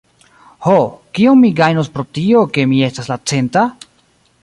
[0.67, 0.77] "Ho,
[1.17, 3.69] kion mi gajnos pro tio, ke mi estas la centa?"